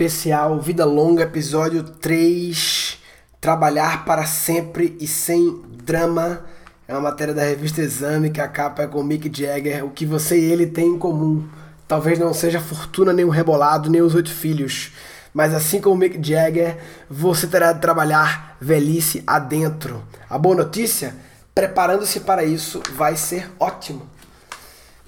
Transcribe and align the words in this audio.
Especial 0.00 0.58
Vida 0.58 0.86
Longa, 0.86 1.24
episódio 1.24 1.82
3. 1.82 2.98
Trabalhar 3.38 4.06
para 4.06 4.24
sempre 4.24 4.96
e 4.98 5.06
sem 5.06 5.60
drama. 5.84 6.42
É 6.88 6.94
uma 6.94 7.02
matéria 7.02 7.34
da 7.34 7.42
revista 7.42 7.82
Exame 7.82 8.30
que 8.30 8.40
a 8.40 8.48
capa 8.48 8.84
é 8.84 8.86
com 8.86 9.02
Mick 9.02 9.30
Jagger. 9.30 9.84
O 9.84 9.90
que 9.90 10.06
você 10.06 10.40
e 10.40 10.50
ele 10.50 10.66
têm 10.66 10.94
em 10.94 10.98
comum. 10.98 11.46
Talvez 11.86 12.18
não 12.18 12.32
seja 12.32 12.58
fortuna, 12.58 13.12
nem 13.12 13.26
o 13.26 13.28
rebolado, 13.28 13.90
nem 13.90 14.00
os 14.00 14.14
oito 14.14 14.30
filhos. 14.30 14.90
Mas 15.34 15.52
assim 15.52 15.82
como 15.82 15.96
Mick 15.96 16.18
Jagger, 16.26 16.78
você 17.10 17.46
terá 17.46 17.74
de 17.74 17.82
trabalhar 17.82 18.56
velhice 18.58 19.22
adentro. 19.26 20.02
A 20.30 20.38
boa 20.38 20.56
notícia? 20.56 21.14
Preparando-se 21.54 22.20
para 22.20 22.42
isso 22.42 22.80
vai 22.94 23.16
ser 23.16 23.50
ótimo. 23.60 24.08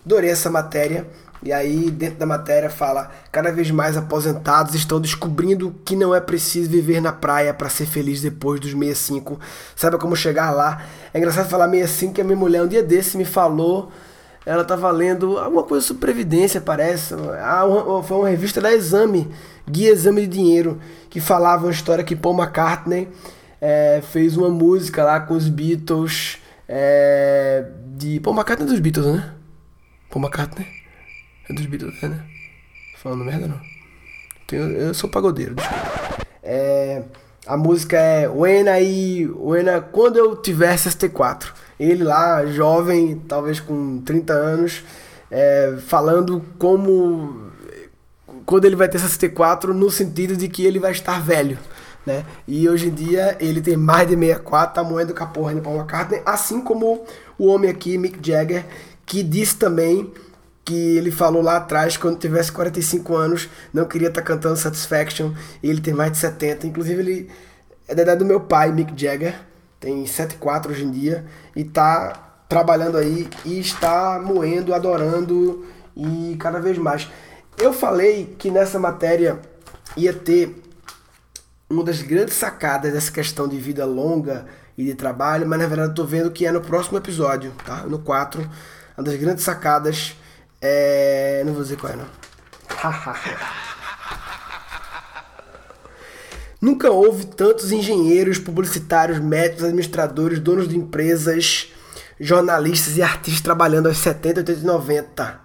Adorei 0.05 0.29
essa 0.29 0.51
matéria. 0.51 1.07
E 1.43 1.53
aí, 1.53 1.91
dentro 1.91 2.19
da 2.19 2.27
matéria, 2.27 2.71
fala: 2.71 3.11
cada 3.33 3.51
vez 3.51 3.71
mais 3.71 3.97
aposentados 3.97 4.75
estão 4.75 5.01
descobrindo 5.01 5.75
que 5.85 5.97
não 5.97 6.15
é 6.15 6.21
preciso 6.21 6.71
viver 6.71 7.01
na 7.01 7.13
praia 7.13 7.53
para 7.53 7.69
ser 7.69 7.87
feliz 7.87 8.23
depois 8.23 8.61
dos 8.61 8.71
65. 8.71 9.41
Sabe 9.75 9.99
como 9.99 10.15
chegar 10.15 10.53
lá? 10.53 10.83
É 11.13 11.19
engraçado 11.19 11.49
falar 11.49 11.69
65 11.69 12.15
que 12.15 12.21
a 12.21 12.25
minha 12.25 12.37
mulher 12.37 12.63
um 12.63 12.69
dia 12.69 12.83
desse 12.83 13.17
me 13.17 13.25
falou. 13.25 13.91
Ela 14.45 14.63
estava 14.63 14.91
lendo 14.91 15.39
alguma 15.39 15.63
coisa 15.63 15.87
sobre 15.87 16.01
Previdência, 16.01 16.61
parece. 16.61 17.15
Ah, 17.41 17.65
uma, 17.65 18.03
foi 18.03 18.17
uma 18.17 18.29
revista 18.29 18.61
da 18.61 18.73
Exame, 18.73 19.31
Guia 19.69 19.91
Exame 19.91 20.23
de 20.23 20.27
Dinheiro, 20.29 20.81
que 21.09 21.21
falava 21.21 21.67
uma 21.67 21.73
história 21.73 22.03
que 22.03 22.17
Paul 22.17 22.37
McCartney 22.37 23.09
é, 23.61 24.01
fez 24.11 24.37
uma 24.37 24.49
música 24.49 25.05
lá 25.05 25.21
com 25.21 25.35
os 25.35 25.49
Beatles. 25.49 26.39
É, 26.69 27.67
de 27.97 28.19
Paul 28.21 28.35
McCartney 28.35 28.69
dos 28.69 28.81
Beatles, 28.81 29.07
né? 29.07 29.33
Paul 30.11 30.25
McCartney. 30.25 30.82
Dos 31.55 31.67
Beatles, 31.67 32.01
né? 32.03 32.23
Falando 32.97 33.25
merda 33.25 33.47
não. 33.47 33.61
Tenho, 34.47 34.71
eu 34.71 34.95
sou 34.95 35.09
pagodeiro, 35.11 35.55
desculpa. 35.55 36.27
É, 36.43 37.03
a 37.47 37.57
música 37.57 37.97
é 37.97 38.29
When 38.29 38.67
I, 38.69 39.27
When 39.27 39.67
I, 39.67 39.83
Quando 39.91 40.17
eu 40.17 40.37
tiver 40.37 40.77
64. 40.77 41.53
Ele 41.79 42.05
lá, 42.05 42.47
jovem, 42.47 43.21
talvez 43.27 43.59
com 43.59 44.01
30 44.03 44.33
anos, 44.33 44.83
é, 45.31 45.77
falando 45.87 46.45
como. 46.59 47.51
Quando 48.47 48.65
ele 48.65 48.77
vai 48.77 48.89
ter 48.89 48.99
64, 48.99 49.75
no 49.75 49.91
sentido 49.91 50.37
de 50.37 50.49
que 50.49 50.65
ele 50.65 50.79
vai 50.79 50.93
estar 50.93 51.21
velho. 51.21 51.59
Né? 52.05 52.25
E 52.47 52.69
hoje 52.69 52.89
em 52.89 52.95
dia 52.95 53.37
ele 53.41 53.61
tem 53.61 53.77
mais 53.77 54.09
de 54.09 54.17
64, 54.17 54.75
tá 54.75 54.83
moendo 54.83 55.15
com 55.15 55.23
a 55.23 55.27
porra 55.27 55.55
de 55.55 55.61
Paul 55.61 55.77
McCartney, 55.77 56.21
assim 56.27 56.61
como 56.61 57.05
o 57.39 57.47
homem 57.47 57.71
aqui, 57.71 57.97
Mick 57.97 58.19
Jagger, 58.21 58.65
que 59.07 59.23
disse 59.23 59.57
também 59.57 60.13
que 60.65 60.97
ele 60.97 61.11
falou 61.11 61.43
lá 61.43 61.57
atrás, 61.57 61.97
quando 61.97 62.19
tivesse 62.19 62.53
45 62.53 63.17
anos, 63.17 63.49
não 63.73 63.85
queria 63.85 64.09
estar 64.09 64.21
tá 64.21 64.27
cantando 64.27 64.57
Satisfaction, 64.57 65.33
e 65.63 65.69
ele 65.69 65.81
tem 65.81 65.93
mais 65.93 66.13
de 66.13 66.19
70. 66.19 66.67
Inclusive, 66.67 67.01
ele 67.01 67.31
é 67.89 67.95
da 67.95 68.03
idade 68.03 68.21
do 68.21 68.25
meu 68.25 68.41
pai, 68.41 68.71
Mick 68.73 68.93
Jagger, 68.97 69.35
tem 69.81 70.07
74 70.07 70.71
hoje 70.71 70.85
em 70.85 70.91
dia, 70.91 71.25
e 71.57 71.63
está 71.63 72.33
trabalhando 72.49 72.99
aí 72.99 73.29
e 73.45 73.59
está 73.59 74.21
moendo, 74.23 74.75
adorando 74.75 75.65
e 75.97 76.37
cada 76.39 76.61
vez 76.61 76.79
mais. 76.79 77.09
Eu 77.59 77.73
falei 77.73 78.35
que 78.39 78.51
nessa 78.51 78.79
matéria 78.79 79.41
ia 79.97 80.13
ter 80.13 80.63
uma 81.69 81.83
das 81.83 82.03
grandes 82.03 82.35
sacadas 82.35 82.93
dessa 82.93 83.11
questão 83.11 83.49
de 83.49 83.57
vida 83.57 83.85
longa 83.85 84.47
e 84.77 84.85
de 84.85 84.95
trabalho, 84.95 85.47
mas 85.47 85.59
na 85.59 85.67
verdade 85.67 85.91
eu 85.91 85.95
tô 85.95 86.05
vendo 86.05 86.31
que 86.31 86.47
é 86.47 86.53
no 86.53 86.61
próximo 86.61 86.99
episódio, 86.99 87.53
tá? 87.65 87.85
No 87.87 87.99
4, 87.99 88.49
uma 88.97 89.05
das 89.05 89.17
grandes 89.17 89.45
sacadas 89.45 90.15
é. 90.63 91.43
Não 91.45 91.53
vou 91.53 91.63
dizer 91.63 91.77
qual 91.77 91.93
é, 91.93 91.97
não. 91.97 92.07
Nunca 96.61 96.91
houve 96.93 97.27
tantos 97.27 97.73
engenheiros, 97.73 98.39
publicitários, 98.39 99.19
médicos, 99.19 99.65
administradores, 99.65 100.39
donos 100.39 100.69
de 100.69 100.79
empresas, 100.79 101.73
jornalistas 102.21 102.97
e 102.97 103.03
artistas 103.03 103.41
trabalhando 103.41 103.89
aos 103.89 103.99
70, 103.99 104.41
80 104.41 104.61
e 104.61 104.65
90. 104.65 105.41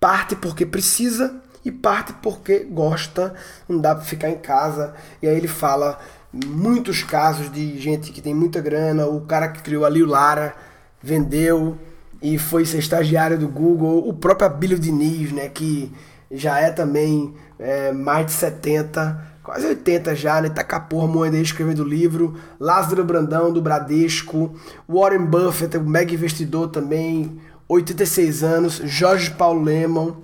Parte 0.00 0.34
porque 0.34 0.66
precisa 0.66 1.40
e 1.64 1.70
parte 1.70 2.12
porque 2.14 2.60
gosta, 2.60 3.32
não 3.68 3.78
dá 3.80 3.94
para 3.94 4.04
ficar 4.04 4.28
em 4.28 4.38
casa. 4.38 4.92
E 5.22 5.28
aí 5.28 5.36
ele 5.36 5.46
fala 5.46 6.00
muitos 6.32 7.02
casos 7.02 7.52
de 7.52 7.78
gente 7.78 8.10
que 8.10 8.20
tem 8.20 8.34
muita 8.34 8.60
grana, 8.60 9.06
o 9.06 9.20
cara 9.20 9.48
que 9.48 9.62
criou 9.62 9.84
ali 9.84 10.02
o 10.02 10.06
Lara 10.06 10.54
vendeu, 11.02 11.78
e 12.22 12.38
foi 12.38 12.64
ser 12.64 12.78
estagiário 12.78 13.38
do 13.38 13.48
Google, 13.48 14.06
o 14.06 14.12
próprio 14.12 14.46
Abílio 14.46 14.78
Diniz, 14.78 15.32
né, 15.32 15.48
que 15.48 15.92
já 16.30 16.60
é 16.60 16.70
também 16.70 17.34
é, 17.58 17.92
mais 17.92 18.26
de 18.26 18.32
70, 18.32 19.26
quase 19.42 19.66
80 19.66 20.14
já, 20.14 20.40
né, 20.40 20.48
tá 20.48 20.62
com 20.62 20.76
a 20.76 20.80
porra 20.80 21.06
moeda 21.06 21.36
aí 21.36 21.42
escrevendo 21.42 21.82
livro, 21.82 22.36
Lázaro 22.58 23.04
Brandão 23.04 23.52
do 23.52 23.62
Bradesco, 23.62 24.54
Warren 24.88 25.26
Buffett, 25.26 25.76
o 25.76 25.82
mega 25.82 26.14
investidor 26.14 26.68
também, 26.68 27.40
86 27.68 28.42
anos, 28.42 28.80
Jorge 28.84 29.30
Paulo 29.30 29.62
Lemon, 29.62 30.14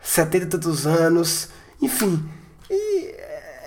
70 0.00 0.44
e 0.44 0.48
tantos 0.48 0.86
anos, 0.86 1.48
enfim, 1.80 2.22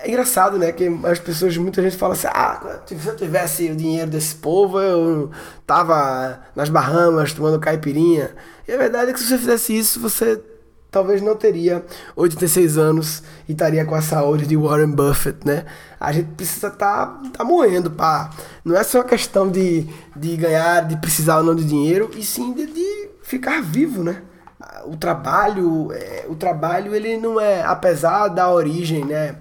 é 0.08 0.10
engraçado, 0.10 0.58
né? 0.58 0.72
Que 0.72 0.88
as 1.04 1.20
pessoas, 1.20 1.56
muita 1.58 1.82
gente 1.82 1.98
fala 1.98 2.14
assim: 2.14 2.28
ah, 2.28 2.80
se 2.86 3.08
eu 3.08 3.16
tivesse 3.16 3.70
o 3.70 3.76
dinheiro 3.76 4.10
desse 4.10 4.36
povo, 4.36 4.80
eu 4.80 5.30
tava 5.66 6.40
nas 6.56 6.70
Bahamas 6.70 7.34
tomando 7.34 7.60
caipirinha. 7.60 8.32
E 8.68 8.72
a 8.72 8.78
verdade 8.78 9.12
é 9.12 9.14
que 9.14 9.20
se 9.20 9.28
você 9.28 9.38
fizesse 9.38 9.78
isso, 9.78 10.00
você 10.00 10.42
talvez 10.90 11.22
não 11.22 11.36
teria 11.36 11.86
86 12.16 12.78
anos 12.78 13.22
e 13.48 13.52
estaria 13.52 13.84
com 13.86 13.96
a 13.96 14.02
saúde 14.02 14.48
de 14.48 14.56
Warren 14.56 14.92
Buffett, 14.92 15.46
né? 15.46 15.66
A 16.00 16.14
gente 16.14 16.30
precisa 16.36 16.70
tá, 16.70 17.20
tá 17.34 17.44
moendo, 17.44 17.92
pá. 17.92 18.30
Não 18.64 18.76
é 18.78 18.84
só 18.84 19.04
questão 19.04 19.50
de, 19.50 19.88
de 20.16 20.38
ganhar, 20.38 20.88
de 20.88 20.96
precisar 20.98 21.38
ou 21.40 21.44
não 21.44 21.56
de 21.56 21.66
dinheiro, 21.66 22.10
e 22.16 22.24
sim 22.24 22.54
de, 22.54 22.66
de 22.66 23.10
ficar 23.22 23.62
vivo, 23.62 24.04
né? 24.04 24.22
O 24.86 24.96
trabalho, 24.96 25.92
é, 25.92 26.26
o 26.30 26.36
trabalho 26.36 26.96
ele 26.96 27.18
não 27.18 27.40
é, 27.40 27.62
apesar 27.62 28.30
da 28.30 28.50
origem, 28.50 29.04
né? 29.04 29.36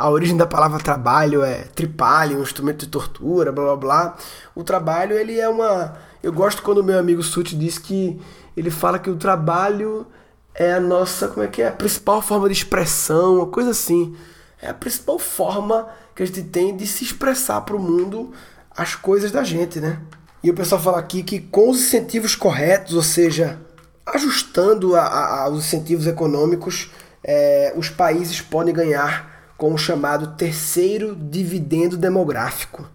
A 0.00 0.08
origem 0.08 0.34
da 0.34 0.46
palavra 0.46 0.78
trabalho 0.78 1.44
é 1.44 1.64
tripalho, 1.74 2.38
um 2.38 2.42
instrumento 2.42 2.86
de 2.86 2.88
tortura, 2.88 3.52
blá 3.52 3.64
blá 3.64 3.76
blá. 3.76 4.16
O 4.54 4.64
trabalho, 4.64 5.14
ele 5.14 5.38
é 5.38 5.46
uma. 5.46 5.94
Eu 6.22 6.32
gosto 6.32 6.62
quando 6.62 6.78
o 6.78 6.84
meu 6.84 6.98
amigo 6.98 7.22
Suti 7.22 7.54
diz 7.54 7.76
que 7.76 8.18
ele 8.56 8.70
fala 8.70 8.98
que 8.98 9.10
o 9.10 9.16
trabalho 9.16 10.06
é 10.54 10.72
a 10.72 10.80
nossa, 10.80 11.28
como 11.28 11.44
é 11.44 11.48
que 11.48 11.60
é? 11.60 11.68
A 11.68 11.72
principal 11.72 12.22
forma 12.22 12.48
de 12.48 12.54
expressão, 12.54 13.36
uma 13.36 13.46
coisa 13.46 13.70
assim. 13.70 14.16
É 14.60 14.70
a 14.70 14.74
principal 14.74 15.18
forma 15.18 15.86
que 16.16 16.22
a 16.22 16.26
gente 16.26 16.44
tem 16.44 16.74
de 16.74 16.86
se 16.86 17.04
expressar 17.04 17.60
para 17.60 17.76
o 17.76 17.78
mundo 17.78 18.32
as 18.74 18.94
coisas 18.94 19.30
da 19.30 19.44
gente, 19.44 19.80
né? 19.80 20.00
E 20.42 20.50
o 20.50 20.54
pessoal 20.54 20.80
fala 20.80 20.98
aqui 20.98 21.22
que 21.22 21.40
com 21.40 21.68
os 21.68 21.78
incentivos 21.78 22.34
corretos, 22.34 22.94
ou 22.94 23.02
seja, 23.02 23.58
ajustando 24.06 24.96
a, 24.96 25.42
a, 25.42 25.48
os 25.50 25.66
incentivos 25.66 26.06
econômicos, 26.06 26.90
é, 27.22 27.74
os 27.76 27.90
países 27.90 28.40
podem 28.40 28.72
ganhar 28.72 29.29
com 29.60 29.74
o 29.74 29.78
chamado 29.78 30.28
terceiro 30.38 31.14
dividendo 31.14 31.94
demográfico, 31.94 32.88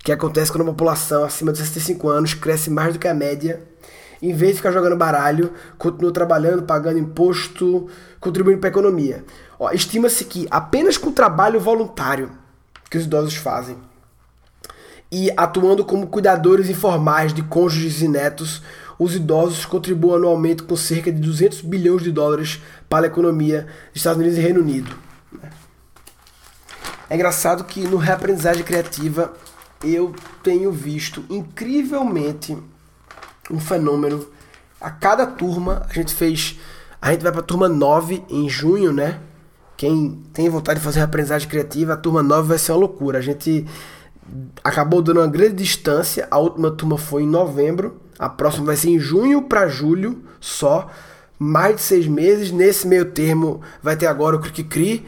que 0.00 0.12
acontece 0.12 0.52
quando 0.52 0.68
a 0.68 0.72
população 0.72 1.24
acima 1.24 1.50
de 1.50 1.56
65 1.56 2.10
anos 2.10 2.34
cresce 2.34 2.68
mais 2.68 2.92
do 2.92 2.98
que 2.98 3.08
a 3.08 3.14
média. 3.14 3.62
Em 4.20 4.34
vez 4.34 4.50
de 4.50 4.56
ficar 4.58 4.70
jogando 4.70 4.98
baralho, 4.98 5.54
continua 5.78 6.12
trabalhando, 6.12 6.64
pagando 6.64 6.98
imposto, 6.98 7.88
contribuindo 8.20 8.60
para 8.60 8.68
a 8.68 8.70
economia. 8.70 9.24
Estima-se 9.72 10.26
que 10.26 10.46
apenas 10.50 10.98
com 10.98 11.08
o 11.08 11.12
trabalho 11.12 11.58
voluntário 11.58 12.30
que 12.90 12.98
os 12.98 13.04
idosos 13.04 13.36
fazem 13.36 13.78
e 15.10 15.32
atuando 15.34 15.86
como 15.86 16.06
cuidadores 16.06 16.68
informais 16.68 17.32
de 17.32 17.42
cônjuges 17.42 18.02
e 18.02 18.08
netos, 18.08 18.60
os 18.98 19.14
idosos 19.14 19.64
contribuem 19.64 20.16
anualmente 20.16 20.64
com 20.64 20.76
cerca 20.76 21.10
de 21.10 21.18
200 21.18 21.62
bilhões 21.62 22.02
de 22.02 22.12
dólares 22.12 22.60
para 22.90 23.06
a 23.06 23.08
economia 23.08 23.62
dos 23.62 23.96
Estados 23.96 24.20
Unidos 24.20 24.36
e 24.36 24.42
Reino 24.42 24.60
Unido. 24.60 24.94
É 27.10 27.16
engraçado 27.16 27.64
que 27.64 27.80
no 27.88 27.96
reaprendizagem 27.96 28.62
criativa 28.62 29.32
eu 29.84 30.14
tenho 30.44 30.70
visto 30.70 31.24
incrivelmente 31.28 32.56
um 33.50 33.58
fenômeno. 33.58 34.24
A 34.80 34.92
cada 34.92 35.26
turma, 35.26 35.84
a 35.90 35.92
gente 35.92 36.14
fez. 36.14 36.56
A 37.02 37.10
gente 37.10 37.22
vai 37.22 37.32
para 37.32 37.40
a 37.40 37.44
turma 37.44 37.68
9 37.68 38.22
em 38.30 38.48
junho, 38.48 38.92
né? 38.92 39.18
Quem 39.76 40.22
tem 40.32 40.48
vontade 40.48 40.78
de 40.78 40.84
fazer 40.84 41.00
aprendizagem 41.00 41.48
criativa, 41.48 41.94
a 41.94 41.96
turma 41.96 42.22
9 42.22 42.46
vai 42.46 42.58
ser 42.58 42.70
uma 42.70 42.78
loucura. 42.78 43.18
A 43.18 43.22
gente 43.22 43.66
acabou 44.62 45.02
dando 45.02 45.18
uma 45.18 45.26
grande 45.26 45.56
distância. 45.56 46.28
A 46.30 46.38
última 46.38 46.70
turma 46.70 46.96
foi 46.96 47.24
em 47.24 47.28
novembro. 47.28 48.00
A 48.20 48.28
próxima 48.28 48.66
vai 48.66 48.76
ser 48.76 48.90
em 48.90 49.00
junho 49.00 49.42
para 49.42 49.66
julho 49.66 50.22
só. 50.40 50.88
Mais 51.36 51.74
de 51.74 51.82
seis 51.82 52.06
meses. 52.06 52.52
Nesse 52.52 52.86
meio 52.86 53.06
termo 53.06 53.62
vai 53.82 53.96
ter 53.96 54.06
agora 54.06 54.36
o 54.36 54.40
Cri 54.40 54.62
Cri. 54.62 55.06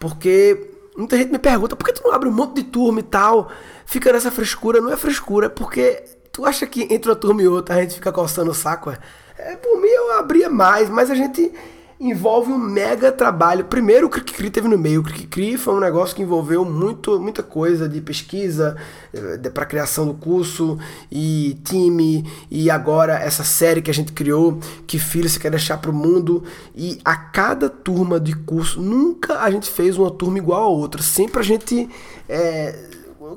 Porque 0.00 0.71
Muita 0.96 1.16
gente 1.16 1.30
me 1.30 1.38
pergunta, 1.38 1.74
por 1.74 1.86
que 1.86 1.92
tu 1.92 2.02
não 2.04 2.12
abre 2.12 2.28
um 2.28 2.32
monte 2.32 2.56
de 2.56 2.64
turma 2.64 3.00
e 3.00 3.02
tal? 3.02 3.50
Fica 3.86 4.12
nessa 4.12 4.30
frescura. 4.30 4.80
Não 4.80 4.92
é 4.92 4.96
frescura, 4.96 5.48
porque 5.48 6.04
tu 6.30 6.44
acha 6.44 6.66
que 6.66 6.82
entre 6.90 7.10
uma 7.10 7.16
turma 7.16 7.42
e 7.42 7.48
outra 7.48 7.76
a 7.76 7.80
gente 7.80 7.94
fica 7.94 8.12
coçando 8.12 8.50
o 8.50 8.54
saco? 8.54 8.90
É, 8.90 8.98
é 9.38 9.56
por 9.56 9.80
mim 9.80 9.88
eu 9.88 10.18
abria 10.18 10.50
mais, 10.50 10.90
mas 10.90 11.10
a 11.10 11.14
gente 11.14 11.52
envolve 12.08 12.50
um 12.50 12.58
mega 12.58 13.12
trabalho. 13.12 13.64
Primeiro, 13.64 14.08
o 14.08 14.10
Cri 14.10 14.50
teve 14.50 14.66
no 14.66 14.76
meio. 14.76 15.00
O 15.00 15.04
Cri 15.04 15.56
foi 15.56 15.74
um 15.74 15.80
negócio 15.80 16.16
que 16.16 16.22
envolveu 16.22 16.64
muito, 16.64 17.20
muita 17.20 17.44
coisa 17.44 17.88
de 17.88 18.00
pesquisa 18.00 18.76
eh, 19.14 19.38
para 19.50 19.64
criação 19.64 20.06
do 20.06 20.14
curso 20.14 20.78
e 21.10 21.56
time 21.64 22.28
e 22.50 22.68
agora 22.68 23.14
essa 23.14 23.44
série 23.44 23.80
que 23.80 23.90
a 23.90 23.94
gente 23.94 24.12
criou, 24.12 24.58
que 24.84 24.98
filho 24.98 25.28
você 25.28 25.38
quer 25.38 25.50
deixar 25.50 25.78
para 25.78 25.92
o 25.92 25.94
mundo 25.94 26.42
e 26.74 26.98
a 27.04 27.14
cada 27.14 27.68
turma 27.68 28.18
de 28.18 28.34
curso 28.34 28.80
nunca 28.80 29.40
a 29.40 29.50
gente 29.50 29.70
fez 29.70 29.96
uma 29.96 30.10
turma 30.10 30.38
igual 30.38 30.64
a 30.64 30.68
outra. 30.68 31.00
Sempre 31.00 31.38
a 31.38 31.44
gente 31.44 31.88
é, 32.28 32.76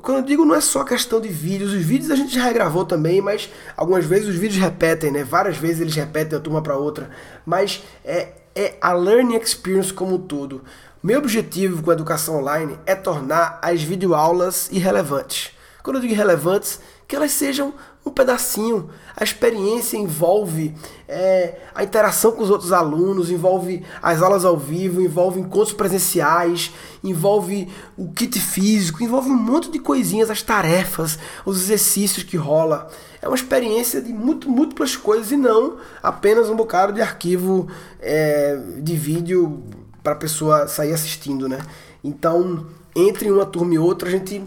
quando 0.02 0.18
eu 0.18 0.24
digo 0.24 0.44
não 0.44 0.56
é 0.56 0.60
só 0.60 0.82
questão 0.82 1.20
de 1.20 1.28
vídeos, 1.28 1.72
os 1.72 1.82
vídeos 1.82 2.10
a 2.10 2.16
gente 2.16 2.34
já 2.34 2.42
regravou 2.42 2.84
também, 2.84 3.20
mas 3.20 3.48
algumas 3.76 4.04
vezes 4.04 4.28
os 4.28 4.34
vídeos 4.34 4.60
repetem, 4.60 5.12
né? 5.12 5.22
Várias 5.22 5.56
vezes 5.56 5.80
eles 5.80 5.94
repetem 5.94 6.40
de 6.40 6.48
uma 6.48 6.60
para 6.60 6.76
outra, 6.76 7.08
mas 7.44 7.84
é, 8.04 8.45
é 8.56 8.76
a 8.80 8.92
learning 8.92 9.36
experience 9.36 9.92
como 9.92 10.16
um 10.16 10.18
todo. 10.18 10.64
Meu 11.02 11.18
objetivo 11.18 11.82
com 11.82 11.90
a 11.90 11.94
educação 11.94 12.38
online 12.38 12.78
é 12.86 12.94
tornar 12.94 13.60
as 13.62 13.82
videoaulas 13.82 14.68
irrelevantes. 14.72 15.50
Quando 15.82 15.96
eu 15.96 16.00
digo 16.00 16.14
irrelevantes, 16.14 16.80
que 17.06 17.14
elas 17.14 17.30
sejam 17.30 17.74
um 18.06 18.10
pedacinho. 18.10 18.88
A 19.16 19.24
experiência 19.24 19.96
envolve 19.96 20.74
é, 21.08 21.56
a 21.74 21.82
interação 21.82 22.32
com 22.32 22.42
os 22.42 22.50
outros 22.50 22.72
alunos, 22.72 23.30
envolve 23.30 23.84
as 24.00 24.22
aulas 24.22 24.44
ao 24.44 24.56
vivo, 24.56 25.02
envolve 25.02 25.40
encontros 25.40 25.72
presenciais, 25.72 26.72
envolve 27.02 27.68
o 27.96 28.10
kit 28.12 28.38
físico, 28.38 29.02
envolve 29.02 29.28
um 29.28 29.36
monte 29.36 29.70
de 29.70 29.78
coisinhas, 29.78 30.30
as 30.30 30.42
tarefas, 30.42 31.18
os 31.44 31.60
exercícios 31.60 32.22
que 32.22 32.36
rola. 32.36 32.88
É 33.20 33.26
uma 33.26 33.36
experiência 33.36 34.00
de 34.00 34.12
muito, 34.12 34.48
múltiplas 34.48 34.96
coisas 34.96 35.32
e 35.32 35.36
não 35.36 35.78
apenas 36.02 36.48
um 36.48 36.54
bocado 36.54 36.92
de 36.92 37.02
arquivo 37.02 37.68
é, 38.00 38.56
de 38.78 38.94
vídeo 38.94 39.64
para 40.02 40.12
a 40.12 40.16
pessoa 40.16 40.68
sair 40.68 40.92
assistindo, 40.92 41.48
né? 41.48 41.58
Então, 42.04 42.66
entre 42.94 43.30
uma 43.30 43.44
turma 43.44 43.74
e 43.74 43.78
outra, 43.78 44.08
a 44.08 44.12
gente 44.12 44.44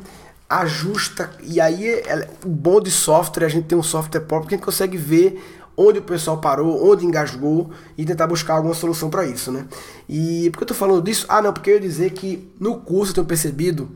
ajusta. 0.49 1.29
E 1.43 1.61
aí, 1.61 1.87
é, 1.87 2.27
o 2.43 2.49
bom 2.49 2.81
de 2.81 2.89
software, 2.89 3.45
a 3.45 3.49
gente 3.49 3.67
tem 3.67 3.77
um 3.77 3.83
software 3.83 4.21
próprio 4.21 4.49
que 4.49 4.55
a 4.55 4.57
gente 4.57 4.65
consegue 4.65 4.97
ver 4.97 5.41
onde 5.77 5.99
o 5.99 6.01
pessoal 6.01 6.39
parou, 6.39 6.91
onde 6.91 7.05
engasgou 7.05 7.69
e 7.97 8.03
tentar 8.03 8.27
buscar 8.27 8.55
alguma 8.55 8.73
solução 8.73 9.09
para 9.09 9.25
isso, 9.25 9.49
né? 9.49 9.65
E 10.09 10.49
por 10.49 10.57
que 10.57 10.63
eu 10.63 10.67
tô 10.67 10.73
falando 10.73 11.01
disso? 11.01 11.25
Ah, 11.29 11.41
não, 11.41 11.53
porque 11.53 11.69
eu 11.69 11.75
ia 11.75 11.79
dizer 11.79 12.11
que 12.11 12.51
no 12.59 12.81
curso 12.81 13.11
eu 13.11 13.15
tenho 13.15 13.27
percebido 13.27 13.89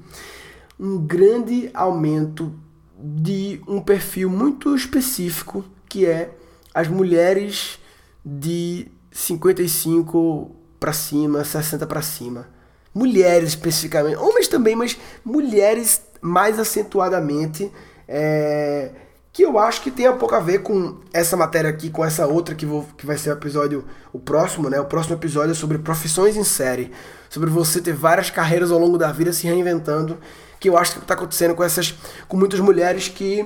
um 0.80 0.98
grande 0.98 1.70
aumento 1.74 2.54
de 2.98 3.60
um 3.68 3.82
perfil 3.82 4.30
muito 4.30 4.74
específico 4.74 5.66
que 5.90 6.06
é 6.06 6.32
as 6.74 6.88
mulheres 6.88 7.78
de 8.26 8.88
55 9.12 10.56
para 10.80 10.94
cima, 10.94 11.44
60 11.44 11.86
para 11.86 12.02
cima. 12.02 12.48
Mulheres 12.96 13.50
especificamente, 13.50 14.16
homens 14.16 14.48
também, 14.48 14.76
mas 14.76 14.98
mulheres 15.24 16.02
mais 16.24 16.58
acentuadamente, 16.58 17.70
é, 18.08 18.92
que 19.34 19.44
eu 19.44 19.60
acho 19.60 19.82
que 19.82 19.92
tem 19.92 20.08
um 20.10 20.18
pouco 20.18 20.36
a 20.36 20.40
ver 20.40 20.60
com 20.60 21.00
essa 21.12 21.36
matéria 21.36 21.70
aqui, 21.70 21.90
com 21.90 22.06
essa 22.06 22.26
outra 22.26 22.56
que, 22.56 22.66
vou, 22.66 22.88
que 22.98 23.06
vai 23.06 23.18
ser 23.18 23.32
o 23.32 23.34
episódio, 23.34 23.84
o 24.14 24.20
próximo, 24.20 24.70
né? 24.70 24.80
O 24.80 24.86
próximo 24.86 25.16
episódio 25.16 25.52
é 25.52 25.56
sobre 25.56 25.80
profissões 25.80 26.38
em 26.38 26.44
série, 26.44 26.92
sobre 27.30 27.50
você 27.50 27.82
ter 27.82 27.94
várias 27.94 28.30
carreiras 28.30 28.72
ao 28.72 28.80
longo 28.80 28.98
da 28.98 29.12
vida 29.12 29.34
se 29.34 29.46
reinventando, 29.46 30.18
que 30.60 30.70
eu 30.70 30.78
acho 30.78 30.94
que 30.94 31.00
está 31.00 31.14
acontecendo 31.14 31.56
com 31.56 31.64
essas, 31.64 31.94
com 32.28 32.38
muitas 32.38 32.60
mulheres 32.60 33.10
que 33.10 33.46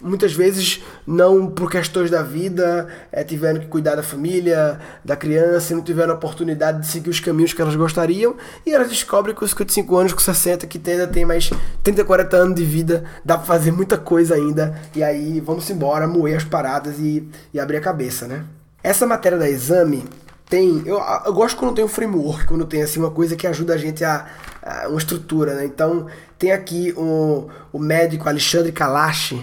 muitas 0.00 0.32
vezes 0.32 0.82
não 1.06 1.46
por 1.46 1.70
questões 1.70 2.10
da 2.10 2.22
vida 2.22 2.88
é, 3.10 3.24
tiveram 3.24 3.60
que 3.60 3.66
cuidar 3.66 3.94
da 3.94 4.02
família, 4.02 4.78
da 5.04 5.16
criança, 5.16 5.72
e 5.72 5.76
não 5.76 5.82
tiveram 5.82 6.12
a 6.12 6.16
oportunidade 6.16 6.80
de 6.80 6.86
seguir 6.86 7.10
os 7.10 7.20
caminhos 7.20 7.52
que 7.52 7.62
elas 7.62 7.74
gostariam 7.74 8.36
e 8.66 8.74
elas 8.74 8.88
descobrem 8.88 9.34
que 9.34 9.40
com 9.40 9.46
55 9.46 9.96
anos, 9.96 10.12
com 10.12 10.20
60, 10.20 10.66
que 10.66 10.80
ainda 10.90 11.06
tem 11.06 11.24
mais 11.24 11.50
30, 11.82 12.04
40 12.04 12.36
anos 12.36 12.54
de 12.54 12.64
vida, 12.64 13.04
dá 13.24 13.38
pra 13.38 13.46
fazer 13.46 13.70
muita 13.70 13.96
coisa 13.96 14.34
ainda 14.34 14.78
e 14.94 15.02
aí 15.02 15.40
vamos 15.40 15.68
embora, 15.70 16.06
moer 16.06 16.36
as 16.36 16.44
paradas 16.44 16.98
e, 16.98 17.28
e 17.52 17.60
abrir 17.60 17.78
a 17.78 17.80
cabeça, 17.80 18.26
né? 18.26 18.44
Essa 18.82 19.06
matéria 19.06 19.38
da 19.38 19.48
exame 19.48 20.04
tem. 20.48 20.82
Eu, 20.84 21.00
eu 21.24 21.32
gosto 21.32 21.56
quando 21.56 21.74
tem 21.74 21.84
um 21.84 21.88
framework, 21.88 22.46
quando 22.46 22.66
tem 22.66 22.82
assim 22.82 23.00
uma 23.00 23.10
coisa 23.10 23.34
que 23.34 23.46
ajuda 23.46 23.74
a 23.74 23.78
gente 23.78 24.04
a. 24.04 24.26
a 24.62 24.88
uma 24.88 24.98
estrutura, 24.98 25.54
né? 25.54 25.64
Então, 25.64 26.06
tem 26.38 26.52
aqui 26.52 26.92
o, 26.96 27.48
o 27.72 27.78
médico 27.78 28.28
Alexandre 28.28 28.70
Kalash, 28.72 29.36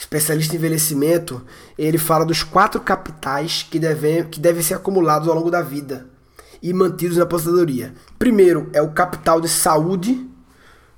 especialista 0.00 0.54
em 0.54 0.58
envelhecimento, 0.58 1.42
ele 1.76 1.98
fala 1.98 2.24
dos 2.24 2.42
quatro 2.42 2.80
capitais 2.80 3.66
que 3.70 3.78
devem, 3.78 4.24
que 4.24 4.40
devem 4.40 4.62
ser 4.62 4.72
acumulados 4.72 5.28
ao 5.28 5.34
longo 5.34 5.50
da 5.50 5.60
vida 5.60 6.06
e 6.62 6.72
mantidos 6.72 7.18
na 7.18 7.24
aposentadoria. 7.24 7.92
Primeiro 8.18 8.70
é 8.72 8.80
o 8.80 8.92
capital 8.92 9.42
de 9.42 9.48
saúde, 9.48 10.26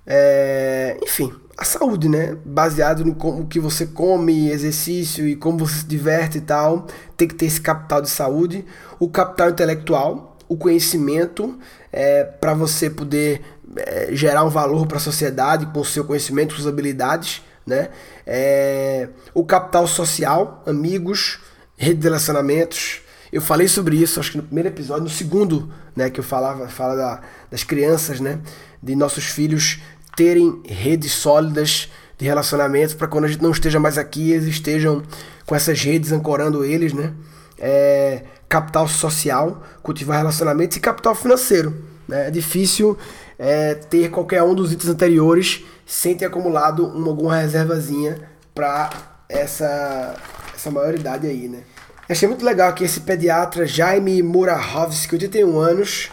é, 0.06 0.96
enfim, 1.02 1.32
a 1.58 1.64
saúde, 1.64 2.08
né? 2.08 2.36
Baseado 2.44 3.04
no 3.04 3.14
como 3.14 3.46
que 3.48 3.58
você 3.58 3.86
come, 3.86 4.50
exercício 4.50 5.26
e 5.26 5.34
como 5.34 5.58
você 5.58 5.80
se 5.80 5.86
diverte 5.86 6.38
e 6.38 6.42
tal, 6.42 6.86
tem 7.16 7.26
que 7.26 7.34
ter 7.34 7.46
esse 7.46 7.60
capital 7.60 8.00
de 8.00 8.08
saúde. 8.08 8.64
O 9.00 9.08
capital 9.08 9.50
intelectual, 9.50 10.36
o 10.48 10.56
conhecimento, 10.56 11.58
é, 11.92 12.22
para 12.22 12.54
você 12.54 12.88
poder 12.88 13.42
é, 13.76 14.10
gerar 14.12 14.44
um 14.44 14.48
valor 14.48 14.86
para 14.86 14.98
a 14.98 15.00
sociedade 15.00 15.66
com 15.66 15.80
o 15.80 15.84
seu 15.84 16.04
conhecimento, 16.04 16.54
suas 16.54 16.68
habilidades 16.68 17.42
né? 17.66 17.90
É, 18.26 19.08
o 19.34 19.44
capital 19.44 19.86
social, 19.86 20.62
amigos, 20.66 21.38
rede 21.76 22.00
de 22.00 22.04
relacionamentos. 22.04 23.00
Eu 23.32 23.40
falei 23.40 23.66
sobre 23.66 23.96
isso, 23.96 24.20
acho 24.20 24.32
que 24.32 24.36
no 24.36 24.42
primeiro 24.42 24.68
episódio, 24.68 25.04
no 25.04 25.10
segundo, 25.10 25.72
né, 25.96 26.10
que 26.10 26.20
eu 26.20 26.24
falava, 26.24 26.68
fala 26.68 26.94
da, 26.94 27.20
das 27.50 27.64
crianças, 27.64 28.20
né, 28.20 28.40
de 28.82 28.94
nossos 28.94 29.24
filhos 29.24 29.80
terem 30.14 30.62
redes 30.66 31.12
sólidas 31.12 31.88
de 32.18 32.26
relacionamentos 32.26 32.94
para 32.94 33.08
quando 33.08 33.24
a 33.24 33.28
gente 33.28 33.42
não 33.42 33.50
esteja 33.50 33.80
mais 33.80 33.96
aqui, 33.96 34.32
eles 34.32 34.46
estejam 34.46 35.02
com 35.46 35.54
essas 35.54 35.80
redes 35.82 36.12
ancorando 36.12 36.64
eles, 36.64 36.92
né? 36.92 37.12
É, 37.58 38.24
capital 38.48 38.86
social, 38.86 39.62
cultivar 39.82 40.18
relacionamentos 40.18 40.76
e 40.76 40.80
capital 40.80 41.14
financeiro. 41.14 41.74
Né? 42.06 42.28
É 42.28 42.30
difícil 42.30 42.98
é, 43.44 43.74
ter 43.74 44.08
qualquer 44.08 44.40
um 44.44 44.54
dos 44.54 44.70
itens 44.72 44.88
anteriores 44.88 45.64
sem 45.84 46.16
ter 46.16 46.26
acumulado 46.26 46.86
uma, 46.86 47.08
alguma 47.08 47.36
reservazinha 47.36 48.22
para 48.54 48.88
essa, 49.28 50.14
essa 50.54 50.70
maioridade 50.70 51.26
aí, 51.26 51.48
né? 51.48 51.64
Achei 52.08 52.28
muito 52.28 52.44
legal 52.44 52.72
que 52.72 52.84
esse 52.84 53.00
pediatra 53.00 53.66
Jaime 53.66 54.22
Murahovski, 54.22 55.14
81 55.16 55.58
anos, 55.58 56.08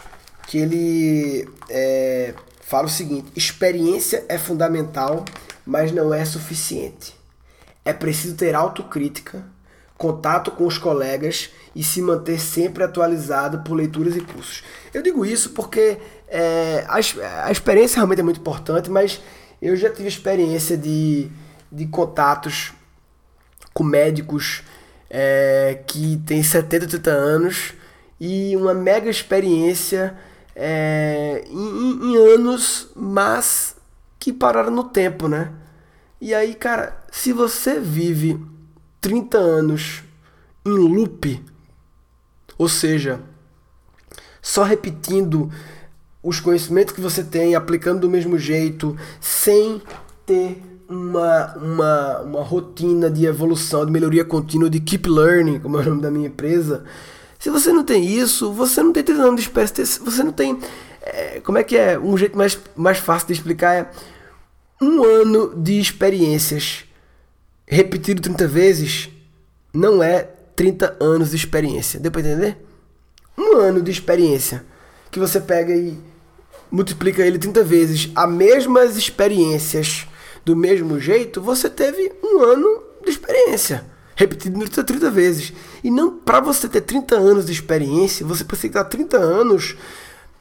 que 0.48 0.58
ele 0.58 1.48
é, 1.68 2.34
fala 2.62 2.86
o 2.86 2.90
seguinte: 2.90 3.30
experiência 3.36 4.24
é 4.28 4.36
fundamental, 4.36 5.24
mas 5.64 5.92
não 5.92 6.12
é 6.12 6.24
suficiente. 6.24 7.14
É 7.84 7.92
preciso 7.92 8.34
ter 8.34 8.56
autocrítica, 8.56 9.44
contato 10.00 10.50
com 10.52 10.66
os 10.66 10.78
colegas 10.78 11.50
e 11.76 11.84
se 11.84 12.00
manter 12.00 12.40
sempre 12.40 12.82
atualizado 12.82 13.58
por 13.58 13.74
leituras 13.74 14.16
e 14.16 14.22
cursos. 14.22 14.64
Eu 14.94 15.02
digo 15.02 15.26
isso 15.26 15.50
porque 15.50 15.98
é, 16.26 16.86
a, 16.88 16.96
a 17.44 17.52
experiência 17.52 17.96
realmente 17.96 18.20
é 18.20 18.22
muito 18.22 18.40
importante, 18.40 18.90
mas 18.90 19.20
eu 19.60 19.76
já 19.76 19.90
tive 19.90 20.08
experiência 20.08 20.74
de, 20.74 21.30
de 21.70 21.86
contatos 21.86 22.72
com 23.74 23.84
médicos 23.84 24.62
é, 25.10 25.82
que 25.86 26.16
têm 26.24 26.42
70, 26.42 26.86
80 26.86 27.10
anos 27.10 27.74
e 28.18 28.56
uma 28.56 28.72
mega 28.72 29.10
experiência 29.10 30.16
é, 30.56 31.44
em, 31.46 32.10
em, 32.10 32.16
anos, 32.16 32.88
mas 32.96 33.76
que 34.18 34.32
pararam 34.32 34.70
no 34.70 34.84
tempo, 34.84 35.28
né? 35.28 35.52
E 36.18 36.34
aí, 36.34 36.54
cara, 36.54 36.96
se 37.12 37.34
você 37.34 37.78
vive 37.78 38.40
30 39.00 39.38
anos 39.38 40.02
em 40.64 40.70
loop, 40.70 41.42
ou 42.58 42.68
seja, 42.68 43.20
só 44.42 44.62
repetindo 44.62 45.50
os 46.22 46.38
conhecimentos 46.38 46.94
que 46.94 47.00
você 47.00 47.24
tem, 47.24 47.54
aplicando 47.54 48.00
do 48.00 48.10
mesmo 48.10 48.38
jeito, 48.38 48.96
sem 49.20 49.80
ter 50.26 50.62
uma, 50.88 51.54
uma, 51.56 52.18
uma 52.20 52.42
rotina 52.42 53.10
de 53.10 53.24
evolução, 53.24 53.86
de 53.86 53.92
melhoria 53.92 54.24
contínua, 54.24 54.68
de 54.68 54.80
keep 54.80 55.08
learning, 55.08 55.60
como 55.60 55.78
é 55.78 55.82
o 55.82 55.90
nome 55.90 56.02
da 56.02 56.10
minha 56.10 56.28
empresa. 56.28 56.84
Se 57.38 57.48
você 57.48 57.72
não 57.72 57.84
tem 57.84 58.04
isso, 58.04 58.52
você 58.52 58.82
não 58.82 58.92
tem 58.92 59.02
treinamento 59.02 59.36
de 59.36 59.42
espécie, 59.42 59.98
você 60.00 60.22
não 60.22 60.32
tem. 60.32 60.58
É, 61.00 61.40
como 61.40 61.56
é 61.56 61.64
que 61.64 61.76
é? 61.76 61.98
Um 61.98 62.16
jeito 62.18 62.36
mais, 62.36 62.58
mais 62.76 62.98
fácil 62.98 63.28
de 63.28 63.32
explicar 63.32 63.74
é 63.74 63.90
um 64.82 65.02
ano 65.02 65.54
de 65.56 65.78
experiências 65.78 66.84
repetido 67.70 68.20
30 68.20 68.48
vezes 68.48 69.08
não 69.72 70.02
é 70.02 70.24
30 70.56 70.96
anos 70.98 71.30
de 71.30 71.36
experiência. 71.36 72.00
Deu 72.00 72.10
pra 72.10 72.20
entender? 72.20 72.58
Um 73.38 73.56
ano 73.56 73.80
de 73.80 73.92
experiência 73.92 74.64
que 75.10 75.20
você 75.20 75.40
pega 75.40 75.72
e 75.72 75.96
multiplica 76.70 77.24
ele 77.24 77.38
30 77.38 77.62
vezes, 77.64 78.10
as 78.14 78.30
mesmas 78.30 78.96
experiências 78.96 80.06
do 80.44 80.56
mesmo 80.56 80.98
jeito, 80.98 81.40
você 81.40 81.70
teve 81.70 82.12
um 82.22 82.40
ano 82.40 82.82
de 83.04 83.10
experiência 83.10 83.84
repetido 84.16 84.68
30 84.68 85.10
vezes. 85.10 85.52
E 85.82 85.90
não 85.90 86.18
para 86.18 86.40
você 86.40 86.68
ter 86.68 86.82
30 86.82 87.14
anos 87.16 87.46
de 87.46 87.52
experiência, 87.52 88.26
você 88.26 88.44
precisa 88.44 88.66
estar 88.66 88.84
30 88.84 89.16
anos 89.16 89.76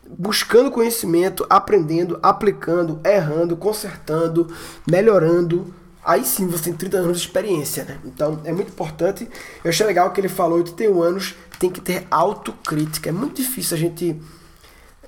buscando 0.05 0.71
conhecimento, 0.71 1.45
aprendendo, 1.47 2.19
aplicando, 2.21 2.99
errando, 3.05 3.55
consertando, 3.55 4.51
melhorando. 4.89 5.73
Aí 6.03 6.23
sim 6.23 6.47
você 6.47 6.65
tem 6.65 6.73
30 6.73 6.97
anos 6.97 7.19
de 7.19 7.27
experiência, 7.27 7.83
né? 7.83 7.99
Então 8.05 8.41
é 8.45 8.51
muito 8.53 8.69
importante. 8.69 9.27
Eu 9.63 9.69
achei 9.69 9.85
legal 9.85 10.11
que 10.11 10.21
ele 10.21 10.29
falou 10.29 10.57
81 10.57 11.01
anos, 11.01 11.35
tem 11.59 11.69
que 11.69 11.81
ter 11.81 12.07
autocrítica. 12.09 13.09
É 13.09 13.11
muito 13.11 13.35
difícil 13.41 13.75
a 13.75 13.79
gente 13.79 14.19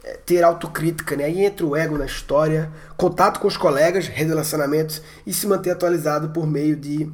é, 0.03 0.17
ter 0.25 0.43
autocrítica, 0.43 1.15
né? 1.15 1.25
Aí 1.25 1.45
entra 1.45 1.65
o 1.65 1.75
ego 1.75 1.97
na 1.97 2.05
história, 2.05 2.71
contato 2.97 3.39
com 3.39 3.47
os 3.47 3.55
colegas, 3.55 4.07
relacionamentos 4.07 5.01
e 5.25 5.33
se 5.33 5.47
manter 5.47 5.71
atualizado 5.71 6.29
por 6.29 6.45
meio 6.45 6.75
de 6.75 7.09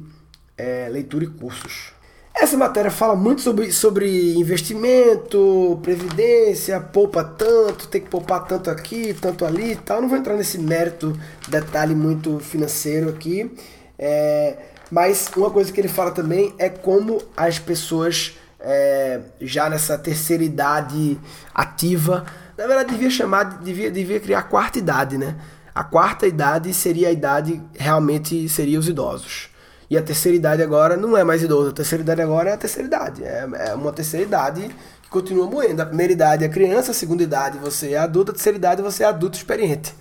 é, 0.56 0.88
leitura 0.90 1.24
e 1.24 1.28
cursos. 1.28 1.97
Essa 2.40 2.56
matéria 2.56 2.88
fala 2.88 3.16
muito 3.16 3.40
sobre, 3.40 3.72
sobre 3.72 4.34
investimento, 4.36 5.80
previdência, 5.82 6.80
poupa 6.80 7.24
tanto, 7.24 7.88
tem 7.88 8.00
que 8.00 8.08
poupar 8.08 8.46
tanto 8.46 8.70
aqui, 8.70 9.12
tanto 9.12 9.44
ali 9.44 9.72
e 9.72 9.76
tal. 9.76 10.00
Não 10.00 10.08
vou 10.08 10.16
entrar 10.16 10.34
nesse 10.34 10.56
mérito, 10.56 11.18
detalhe 11.48 11.96
muito 11.96 12.38
financeiro 12.38 13.08
aqui. 13.08 13.50
É, 13.98 14.56
mas 14.88 15.28
uma 15.36 15.50
coisa 15.50 15.72
que 15.72 15.80
ele 15.80 15.88
fala 15.88 16.12
também 16.12 16.54
é 16.58 16.68
como 16.68 17.20
as 17.36 17.58
pessoas 17.58 18.38
é, 18.60 19.20
já 19.40 19.68
nessa 19.68 19.98
terceira 19.98 20.44
idade 20.44 21.18
ativa, 21.52 22.24
na 22.56 22.68
verdade 22.68 22.92
devia 22.92 23.10
chamar, 23.10 23.58
devia, 23.58 23.90
devia 23.90 24.20
criar 24.20 24.38
a 24.38 24.42
quarta 24.42 24.78
idade, 24.78 25.18
né? 25.18 25.36
A 25.74 25.82
quarta 25.82 26.24
idade 26.24 26.72
seria 26.72 27.08
a 27.08 27.12
idade, 27.12 27.60
realmente 27.76 28.48
seria 28.48 28.78
os 28.78 28.88
idosos. 28.88 29.48
E 29.90 29.96
a 29.96 30.02
terceira 30.02 30.36
idade 30.36 30.62
agora 30.62 30.96
não 30.96 31.16
é 31.16 31.24
mais 31.24 31.42
idoso. 31.42 31.70
A 31.70 31.72
terceira 31.72 32.02
idade 32.02 32.20
agora 32.20 32.50
é 32.50 32.52
a 32.52 32.56
terceira 32.56 32.86
idade. 32.86 33.24
É, 33.24 33.48
é 33.68 33.74
uma 33.74 33.92
terceira 33.92 34.26
idade 34.26 34.68
que 35.02 35.08
continua 35.08 35.46
moendo. 35.46 35.80
A 35.80 35.86
primeira 35.86 36.12
idade 36.12 36.44
é 36.44 36.48
criança, 36.48 36.90
a 36.90 36.94
segunda 36.94 37.22
idade 37.22 37.58
você 37.58 37.92
é 37.92 37.98
adulto, 37.98 38.32
a 38.32 38.34
terceira 38.34 38.58
idade 38.58 38.82
você 38.82 39.02
é 39.02 39.06
adulto 39.06 39.38
experiente. 39.38 39.94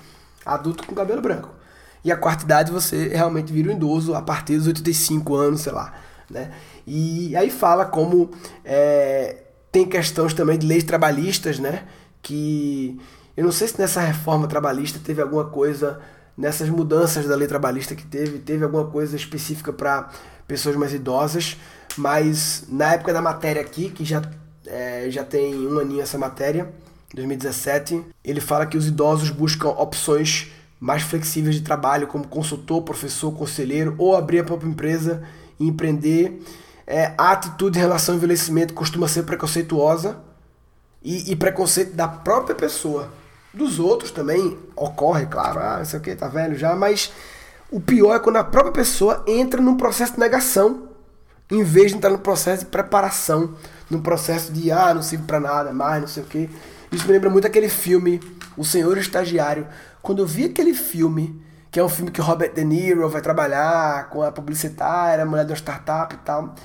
Adulto 0.46 0.86
com 0.86 0.94
cabelo 0.94 1.22
branco. 1.22 1.50
E 2.03 2.12
a 2.12 2.17
quarta 2.17 2.44
idade 2.44 2.72
você 2.72 3.08
realmente 3.08 3.51
vira 3.51 3.70
um 3.70 3.74
idoso 3.74 4.13
a 4.13 4.22
partir 4.22 4.58
dos 4.58 4.67
85 4.67 5.36
anos, 5.36 5.62
sei 5.62 5.72
lá. 5.72 5.94
Né? 6.29 6.51
E 6.86 7.36
aí 7.36 7.50
fala 7.50 7.86
como 7.86 8.32
é, 8.65 9.38
tem 9.72 9.86
questões 9.86 10.34
também 10.34 10.58
de 10.58 10.67
leis 10.67 10.84
trabalhistas, 10.84 11.60
né? 11.60 11.84
Que 12.22 13.00
eu 13.36 13.44
não 13.44 13.51
sei 13.51 13.67
se 13.67 13.79
nessa 13.79 14.01
reforma 14.01 14.48
trabalhista 14.48 15.00
teve 15.03 15.22
alguma 15.22 15.46
coisa 15.46 16.00
nessas 16.38 16.70
mudanças 16.70 17.27
da 17.27 17.36
lei 17.36 17.48
trabalhista 17.48 17.96
que 17.96 18.06
teve, 18.06 18.38
teve 18.39 18.63
alguma 18.63 18.86
coisa 18.86 19.15
específica 19.15 19.74
para 19.74 20.10
pessoas 20.48 20.75
mais 20.75 20.94
idosas, 20.94 21.58
mas 21.98 22.65
na 22.70 22.94
época 22.94 23.12
da 23.12 23.22
matéria 23.22 23.62
aqui, 23.62 23.89
que 23.89 24.06
já, 24.06 24.22
é, 24.65 25.08
já 25.10 25.24
tem 25.24 25.56
um 25.67 25.79
aninho 25.79 26.01
essa 26.01 26.17
matéria, 26.17 26.72
2017, 27.13 28.03
ele 28.24 28.39
fala 28.39 28.65
que 28.65 28.77
os 28.77 28.88
idosos 28.88 29.29
buscam 29.29 29.70
opções 29.70 30.51
mais 30.79 31.01
flexíveis 31.01 31.56
de 31.56 31.62
trabalho, 31.62 32.08
como 32.08 32.27
consultor, 32.27 32.84
professor, 32.84 33.32
conselheiro, 33.32 33.96
ou 33.98 34.15
abrir 34.15 34.39
a 34.39 34.44
própria 34.44 34.70
empresa 34.70 35.24
e 35.60 35.67
empreender. 35.67 36.41
É, 36.86 37.13
a 37.17 37.32
atitude 37.32 37.77
em 37.77 37.82
relação 37.82 38.13
ao 38.13 38.17
envelhecimento 38.17 38.74
costuma 38.74 39.08
ser 39.08 39.24
preconceituosa 39.24 40.20
e, 41.03 41.32
e 41.32 41.36
preconceito 41.36 41.94
da 41.96 42.08
própria 42.08 42.56
pessoa. 42.56 43.12
Dos 43.57 43.79
outros 43.79 44.11
também 44.11 44.55
ocorre, 44.75 45.25
claro, 45.25 45.59
ah, 45.59 45.79
isso 45.81 45.97
aqui 45.97 46.15
tá 46.15 46.27
velho 46.27 46.55
já, 46.55 46.75
mas 46.75 47.11
o 47.71 47.79
pior 47.79 48.15
é 48.15 48.19
quando 48.19 48.35
a 48.35 48.43
própria 48.43 48.71
pessoa 48.71 49.23
entra 49.25 49.59
num 49.59 49.75
processo 49.75 50.13
de 50.13 50.19
negação, 50.19 50.89
em 51.49 51.63
vez 51.63 51.89
de 51.89 51.97
entrar 51.97 52.11
no 52.11 52.19
processo 52.19 52.65
de 52.65 52.69
preparação, 52.69 53.55
no 53.89 53.99
processo 53.99 54.53
de, 54.53 54.71
ah, 54.71 54.93
não 54.93 55.01
sirvo 55.01 55.25
para 55.25 55.39
nada 55.39 55.73
mais, 55.73 56.01
não 56.01 56.07
sei 56.07 56.21
o 56.21 56.25
que. 56.27 56.49
Isso 56.91 57.07
me 57.07 57.13
lembra 57.13 57.29
muito 57.31 57.47
aquele 57.47 57.67
filme, 57.67 58.19
O 58.55 58.63
Senhor 58.63 58.97
Estagiário. 58.97 59.67
Quando 60.01 60.19
eu 60.19 60.27
vi 60.27 60.45
aquele 60.45 60.73
filme, 60.73 61.41
que 61.71 61.79
é 61.79 61.83
um 61.83 61.89
filme 61.89 62.11
que 62.11 62.21
Robert 62.21 62.53
De 62.53 62.63
Niro 62.63 63.09
vai 63.09 63.21
trabalhar 63.21 64.09
com 64.09 64.21
a 64.21 64.31
publicitária, 64.31 65.23
a 65.23 65.25
mulher 65.25 65.45
da 65.45 65.55
startup 65.55 66.13
e 66.13 66.17
tal. 66.19 66.55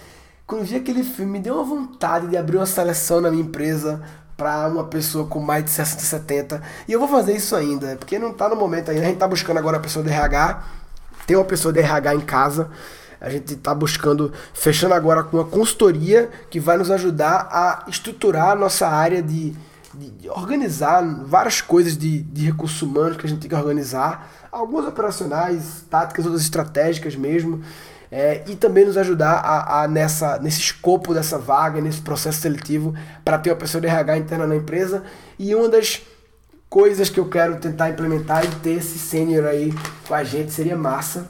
Quando 0.47 0.61
eu 0.61 0.67
vi 0.67 0.77
aquele 0.77 1.03
filme, 1.03 1.33
me 1.33 1.41
deu 1.41 1.55
uma 1.55 1.65
vontade 1.65 2.27
de 2.29 2.37
abrir 2.37 2.59
uma 2.59 2.67
seleção 2.67 3.21
na 3.21 3.31
minha 3.31 3.43
empresa 3.43 4.03
para 4.37 4.69
uma 4.69 4.85
pessoa 4.85 5.27
com 5.27 5.41
mais 5.41 5.65
de 5.65 5.71
60, 5.71 6.03
70. 6.03 6.63
E 6.89 6.93
eu 6.93 6.99
vou 6.99 7.09
fazer 7.09 7.37
isso 7.37 7.55
ainda, 7.55 7.97
porque 7.97 8.19
não 8.19 8.31
está 8.31 8.49
no 8.49 8.57
momento 8.57 8.91
ainda. 8.91 9.03
A 9.03 9.05
gente 9.05 9.15
está 9.15 9.29
buscando 9.29 9.59
agora 9.59 9.77
a 9.77 9.81
pessoa 9.81 10.05
de 10.05 10.11
RH. 10.11 10.65
Tem 11.27 11.37
uma 11.37 11.45
pessoa 11.45 11.73
de 11.73 11.81
RH 11.81 12.15
em 12.15 12.21
casa. 12.21 12.71
A 13.21 13.31
gente 13.31 13.55
está 13.55 13.73
buscando, 13.75 14.33
fechando 14.53 14.95
agora 14.95 15.23
com 15.23 15.37
uma 15.37 15.45
consultoria 15.45 16.29
que 16.51 16.59
vai 16.59 16.77
nos 16.77 16.91
ajudar 16.91 17.49
a 17.53 17.85
estruturar 17.89 18.51
a 18.51 18.55
nossa 18.57 18.89
área 18.89 19.23
de, 19.23 19.55
de, 19.95 20.11
de 20.11 20.29
organizar 20.29 21.03
várias 21.25 21.61
coisas 21.61 21.97
de, 21.97 22.23
de 22.23 22.47
recursos 22.47 22.83
humanos 22.83 23.17
que 23.17 23.27
a 23.27 23.29
gente 23.29 23.41
tem 23.41 23.49
que 23.49 23.55
organizar. 23.55 24.29
Algumas 24.51 24.87
operacionais, 24.87 25.85
táticas, 25.89 26.25
outras 26.25 26.43
estratégicas 26.43 27.15
mesmo 27.15 27.63
é, 28.13 28.43
e 28.47 28.55
também 28.55 28.85
nos 28.85 28.99
ajudar 28.99 29.37
a, 29.37 29.85
a, 29.85 29.89
nessa, 29.89 30.39
nesse 30.39 30.61
escopo 30.61 31.15
dessa 31.15 31.39
vaga, 31.39 31.81
nesse 31.81 32.03
processo 32.03 32.43
seletivo, 32.43 32.95
para 33.25 33.39
ter 33.39 33.49
uma 33.49 33.57
pessoa 33.57 33.81
de 33.81 33.87
RH 33.87 34.19
interna 34.19 34.47
na 34.47 34.55
empresa. 34.55 35.03
E 35.39 35.55
uma 35.55 35.67
das 35.67 36.03
coisas 36.69 37.09
que 37.09 37.19
eu 37.19 37.31
quero 37.31 37.57
tentar 37.57 37.89
implementar 37.89 38.45
e 38.45 38.49
ter 38.57 38.73
esse 38.73 38.99
sênior 38.99 39.47
aí 39.47 39.73
com 40.07 40.15
a 40.15 40.23
gente 40.23 40.53
seria 40.53 40.77
massa. 40.77 41.27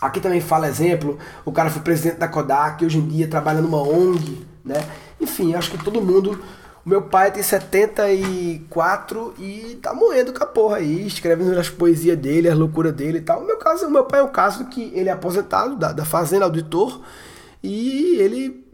Aqui 0.00 0.18
também 0.18 0.40
fala 0.40 0.66
exemplo, 0.66 1.20
o 1.44 1.52
cara 1.52 1.70
foi 1.70 1.80
presidente 1.80 2.18
da 2.18 2.26
Kodak, 2.26 2.84
hoje 2.84 2.98
em 2.98 3.06
dia 3.06 3.28
trabalha 3.28 3.60
numa 3.60 3.80
ONG, 3.80 4.44
né? 4.64 4.84
Enfim, 5.20 5.54
acho 5.54 5.70
que 5.70 5.84
todo 5.84 6.02
mundo 6.02 6.42
o 6.84 6.88
meu 6.88 7.02
pai 7.02 7.30
tem 7.30 7.42
74 7.42 9.34
e 9.38 9.78
tá 9.80 9.94
moendo 9.94 10.32
com 10.32 10.42
a 10.42 10.46
porra 10.46 10.78
aí, 10.78 11.06
escrevendo 11.06 11.56
as 11.58 11.70
poesias 11.70 12.18
dele, 12.18 12.48
as 12.48 12.58
loucuras 12.58 12.92
dele 12.92 13.18
e 13.18 13.20
tal. 13.20 13.40
O 13.40 13.46
meu 13.46 13.56
caso, 13.56 13.86
o 13.86 13.90
meu 13.90 14.04
pai 14.04 14.18
é 14.18 14.22
um 14.24 14.32
caso 14.32 14.64
que 14.66 14.90
ele 14.92 15.08
é 15.08 15.12
aposentado 15.12 15.76
da, 15.76 15.92
da 15.92 16.04
fazenda 16.04 16.44
auditor 16.44 17.00
e 17.62 18.16
ele 18.16 18.64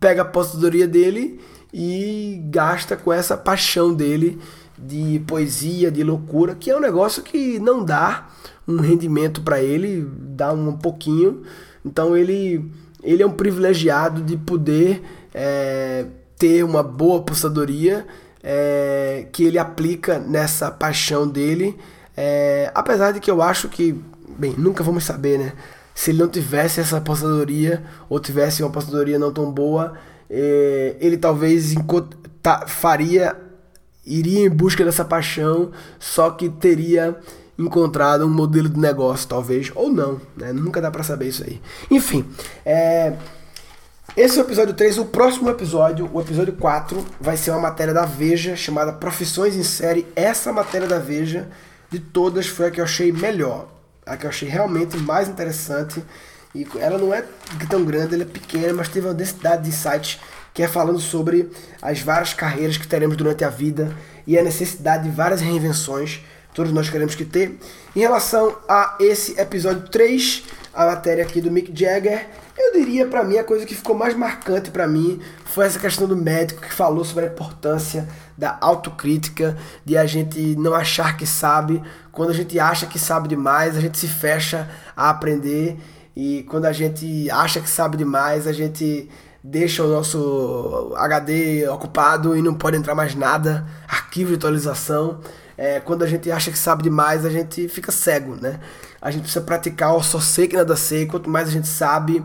pega 0.00 0.22
a 0.22 0.24
aposentadoria 0.24 0.88
dele 0.88 1.40
e 1.72 2.42
gasta 2.50 2.96
com 2.96 3.12
essa 3.12 3.36
paixão 3.36 3.94
dele 3.94 4.40
de 4.76 5.22
poesia, 5.26 5.90
de 5.90 6.02
loucura, 6.02 6.54
que 6.54 6.70
é 6.70 6.76
um 6.76 6.80
negócio 6.80 7.22
que 7.22 7.60
não 7.60 7.84
dá 7.84 8.26
um 8.66 8.78
rendimento 8.78 9.40
para 9.42 9.62
ele, 9.62 10.04
dá 10.18 10.52
um 10.52 10.76
pouquinho. 10.76 11.42
Então 11.84 12.16
ele, 12.16 12.68
ele 13.04 13.22
é 13.22 13.26
um 13.26 13.32
privilegiado 13.32 14.20
de 14.20 14.36
poder 14.36 15.02
é, 15.32 16.06
ter 16.38 16.64
uma 16.64 16.82
boa 16.82 17.18
apostadoria 17.18 18.06
é, 18.42 19.26
que 19.32 19.44
ele 19.44 19.58
aplica 19.58 20.18
nessa 20.18 20.70
paixão 20.70 21.26
dele. 21.26 21.78
É, 22.16 22.70
apesar 22.74 23.12
de 23.12 23.20
que 23.20 23.30
eu 23.30 23.42
acho 23.42 23.68
que, 23.68 24.00
bem, 24.38 24.54
nunca 24.56 24.84
vamos 24.84 25.04
saber, 25.04 25.38
né? 25.38 25.52
Se 25.94 26.10
ele 26.10 26.18
não 26.18 26.28
tivesse 26.28 26.78
essa 26.80 26.98
apostadoria 26.98 27.82
ou 28.08 28.20
tivesse 28.20 28.62
uma 28.62 28.68
apostadoria 28.68 29.18
não 29.18 29.32
tão 29.32 29.50
boa, 29.50 29.94
é, 30.30 30.96
ele 31.00 31.16
talvez 31.16 31.74
faria, 32.68 33.36
iria 34.04 34.46
em 34.46 34.50
busca 34.50 34.84
dessa 34.84 35.04
paixão, 35.04 35.72
só 35.98 36.30
que 36.30 36.48
teria 36.48 37.18
encontrado 37.58 38.26
um 38.26 38.28
modelo 38.28 38.68
de 38.68 38.78
negócio, 38.78 39.26
talvez, 39.26 39.72
ou 39.74 39.90
não, 39.90 40.20
né? 40.36 40.52
Nunca 40.52 40.80
dá 40.80 40.90
para 40.90 41.02
saber 41.02 41.28
isso 41.28 41.42
aí. 41.42 41.60
Enfim, 41.90 42.24
é, 42.64 43.14
esse 44.16 44.38
é 44.38 44.42
o 44.42 44.46
episódio 44.46 44.72
3. 44.72 44.96
O 44.96 45.04
próximo 45.04 45.50
episódio, 45.50 46.08
o 46.10 46.20
episódio 46.22 46.54
4, 46.54 47.04
vai 47.20 47.36
ser 47.36 47.50
uma 47.50 47.60
matéria 47.60 47.92
da 47.92 48.06
Veja 48.06 48.56
chamada 48.56 48.90
Profissões 48.90 49.54
em 49.54 49.62
Série. 49.62 50.06
Essa 50.16 50.50
matéria 50.54 50.88
da 50.88 50.98
Veja, 50.98 51.46
de 51.90 51.98
todas, 51.98 52.46
foi 52.46 52.68
a 52.68 52.70
que 52.70 52.80
eu 52.80 52.84
achei 52.84 53.12
melhor. 53.12 53.68
A 54.06 54.16
que 54.16 54.24
eu 54.24 54.30
achei 54.30 54.48
realmente 54.48 54.96
mais 54.96 55.28
interessante. 55.28 56.02
E 56.54 56.66
ela 56.78 56.96
não 56.96 57.12
é 57.12 57.22
tão 57.68 57.84
grande, 57.84 58.14
ela 58.14 58.22
é 58.22 58.26
pequena, 58.26 58.72
mas 58.72 58.88
teve 58.88 59.06
uma 59.06 59.12
densidade 59.12 59.64
de 59.64 59.68
insights 59.68 60.18
que 60.54 60.62
é 60.62 60.68
falando 60.68 60.98
sobre 60.98 61.50
as 61.82 62.00
várias 62.00 62.32
carreiras 62.32 62.78
que 62.78 62.88
teremos 62.88 63.18
durante 63.18 63.44
a 63.44 63.50
vida 63.50 63.94
e 64.26 64.38
a 64.38 64.42
necessidade 64.42 65.10
de 65.10 65.14
várias 65.14 65.42
reinvenções. 65.42 66.20
Todos 66.54 66.72
nós 66.72 66.88
queremos 66.88 67.14
que 67.14 67.26
ter. 67.26 67.58
Em 67.94 68.00
relação 68.00 68.56
a 68.66 68.96
esse 68.98 69.38
episódio 69.38 69.86
3, 69.90 70.44
a 70.76 70.84
matéria 70.84 71.24
aqui 71.24 71.40
do 71.40 71.50
Mick 71.50 71.72
Jagger 71.74 72.28
eu 72.56 72.74
diria 72.74 73.06
para 73.06 73.24
mim 73.24 73.38
a 73.38 73.44
coisa 73.44 73.64
que 73.64 73.74
ficou 73.74 73.96
mais 73.96 74.14
marcante 74.14 74.70
para 74.70 74.86
mim 74.86 75.20
foi 75.44 75.64
essa 75.64 75.78
questão 75.78 76.06
do 76.06 76.16
médico 76.16 76.60
que 76.60 76.72
falou 76.72 77.02
sobre 77.02 77.24
a 77.24 77.28
importância 77.28 78.06
da 78.36 78.58
autocrítica, 78.60 79.56
de 79.84 79.96
a 79.96 80.04
gente 80.04 80.54
não 80.56 80.74
achar 80.74 81.16
que 81.16 81.26
sabe. 81.26 81.82
Quando 82.12 82.30
a 82.30 82.34
gente 82.34 82.60
acha 82.60 82.84
que 82.86 82.98
sabe 82.98 83.28
demais, 83.28 83.76
a 83.76 83.80
gente 83.80 83.96
se 83.96 84.06
fecha 84.06 84.68
a 84.94 85.08
aprender 85.08 85.78
e 86.14 86.42
quando 86.44 86.66
a 86.66 86.72
gente 86.72 87.30
acha 87.30 87.60
que 87.60 87.70
sabe 87.70 87.96
demais, 87.96 88.46
a 88.46 88.52
gente 88.52 89.08
deixa 89.42 89.82
o 89.82 89.88
nosso 89.88 90.92
HD 90.96 91.66
ocupado 91.68 92.36
e 92.36 92.42
não 92.42 92.52
pode 92.52 92.76
entrar 92.76 92.94
mais 92.94 93.14
nada, 93.14 93.66
arquivo 93.88 94.30
de 94.30 94.36
atualização. 94.36 95.20
É, 95.58 95.80
quando 95.80 96.02
a 96.02 96.06
gente 96.06 96.30
acha 96.30 96.50
que 96.50 96.58
sabe 96.58 96.82
demais, 96.82 97.24
a 97.24 97.30
gente 97.30 97.68
fica 97.68 97.90
cego, 97.90 98.36
né? 98.36 98.60
A 99.00 99.10
gente 99.10 99.22
precisa 99.22 99.44
praticar 99.44 99.94
o 99.94 100.02
só 100.02 100.20
sei 100.20 100.48
que 100.48 100.56
nada 100.56 100.76
sei. 100.76 101.06
Quanto 101.06 101.30
mais 101.30 101.48
a 101.48 101.52
gente 101.52 101.68
sabe, 101.68 102.22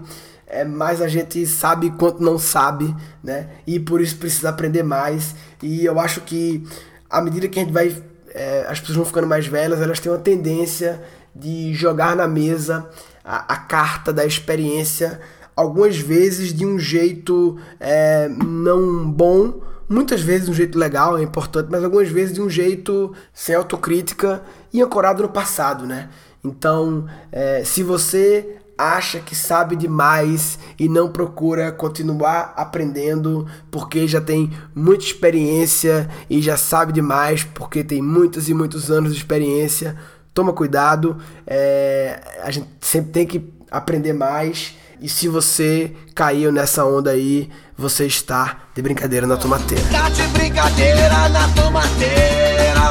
é, 0.47 0.65
mais 0.65 1.01
a 1.01 1.07
gente 1.07 1.45
sabe 1.47 1.91
quanto 1.91 2.21
não 2.21 2.37
sabe, 2.37 2.93
né? 3.23 3.47
E 3.65 3.79
por 3.79 4.01
isso 4.01 4.17
precisa 4.17 4.49
aprender 4.49 4.83
mais. 4.83 5.33
E 5.61 5.85
eu 5.85 5.99
acho 5.99 6.21
que 6.21 6.67
à 7.09 7.21
medida 7.21 7.47
que 7.47 7.59
a 7.59 7.63
gente 7.63 7.73
vai. 7.73 7.95
É, 8.33 8.65
as 8.69 8.79
pessoas 8.79 8.95
vão 8.95 9.05
ficando 9.05 9.27
mais 9.27 9.45
velhas, 9.45 9.81
elas 9.81 9.99
têm 9.99 10.09
uma 10.09 10.17
tendência 10.17 11.01
de 11.35 11.73
jogar 11.73 12.15
na 12.15 12.27
mesa 12.27 12.89
a, 13.23 13.53
a 13.53 13.57
carta 13.57 14.13
da 14.13 14.25
experiência, 14.25 15.19
algumas 15.55 15.97
vezes 15.97 16.53
de 16.53 16.65
um 16.65 16.79
jeito 16.79 17.57
é, 17.79 18.29
não 18.29 19.09
bom, 19.09 19.61
muitas 19.91 20.21
vezes 20.21 20.45
de 20.45 20.51
um 20.51 20.53
jeito 20.53 20.79
legal, 20.79 21.17
é 21.17 21.21
importante, 21.21 21.67
mas 21.69 21.83
algumas 21.83 22.09
vezes 22.09 22.33
de 22.33 22.41
um 22.41 22.49
jeito 22.49 23.13
sem 23.33 23.53
autocrítica 23.53 24.41
e 24.71 24.81
ancorado 24.81 25.21
no 25.21 25.29
passado, 25.29 25.85
né? 25.85 26.09
Então, 26.43 27.05
é, 27.31 27.63
se 27.63 27.83
você 27.83 28.57
acha 28.77 29.19
que 29.19 29.35
sabe 29.35 29.75
demais 29.75 30.57
e 30.79 30.89
não 30.89 31.11
procura 31.11 31.71
continuar 31.71 32.53
aprendendo 32.57 33.45
porque 33.69 34.07
já 34.07 34.19
tem 34.19 34.51
muita 34.73 35.03
experiência 35.03 36.09
e 36.27 36.41
já 36.41 36.57
sabe 36.57 36.91
demais 36.91 37.43
porque 37.43 37.83
tem 37.83 38.01
muitos 38.01 38.49
e 38.49 38.55
muitos 38.55 38.89
anos 38.89 39.11
de 39.11 39.19
experiência, 39.19 39.95
toma 40.33 40.51
cuidado. 40.51 41.17
É, 41.45 42.19
a 42.41 42.49
gente 42.49 42.69
sempre 42.79 43.11
tem 43.11 43.27
que 43.27 43.53
aprender 43.69 44.13
mais. 44.13 44.75
E 45.01 45.09
se 45.09 45.27
você 45.27 45.91
caiu 46.13 46.51
nessa 46.51 46.85
onda 46.85 47.09
aí, 47.09 47.49
você 47.75 48.05
está 48.05 48.59
de 48.75 48.83
brincadeira 48.83 49.25
na 49.25 49.35
tomateira. 49.35 49.83
Tá 49.89 50.07
de 50.09 50.21
brincadeira 50.27 51.27
na 51.29 51.47
tomateira. 51.55 52.81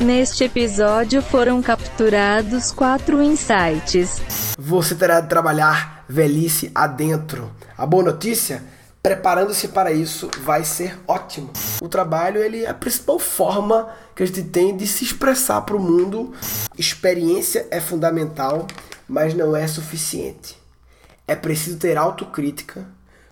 Neste 0.00 0.44
episódio 0.44 1.20
foram 1.20 1.60
capturados 1.60 2.72
quatro 2.72 3.22
insights. 3.22 4.54
Você 4.58 4.94
terá 4.94 5.20
de 5.20 5.28
trabalhar 5.28 6.06
velhice 6.08 6.70
adentro. 6.74 7.50
A 7.76 7.84
boa 7.84 8.04
notícia? 8.04 8.62
Preparando-se 9.08 9.68
para 9.68 9.90
isso 9.90 10.28
vai 10.42 10.62
ser 10.64 10.98
ótimo. 11.08 11.48
O 11.80 11.88
trabalho 11.88 12.42
ele 12.42 12.64
é 12.64 12.68
a 12.68 12.74
principal 12.74 13.18
forma 13.18 13.88
que 14.14 14.22
a 14.22 14.26
gente 14.26 14.42
tem 14.42 14.76
de 14.76 14.86
se 14.86 15.02
expressar 15.02 15.62
para 15.62 15.74
o 15.74 15.80
mundo. 15.80 16.34
Experiência 16.76 17.66
é 17.70 17.80
fundamental, 17.80 18.66
mas 19.08 19.32
não 19.32 19.56
é 19.56 19.66
suficiente. 19.66 20.58
É 21.26 21.34
preciso 21.34 21.78
ter 21.78 21.96
autocrítica, 21.96 22.86